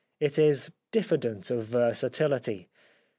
[0.19, 2.71] It is diffident of versatility.